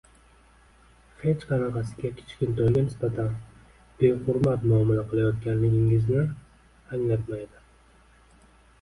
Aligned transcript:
hech 1.23 1.43
qanaqasiga 1.49 2.09
kichkintoyga 2.21 2.83
nisbatan 2.87 3.29
behurmat 4.01 4.67
muomala 4.73 5.07
qilayotganligingizni 5.13 6.21
anglatmaydi 6.99 7.67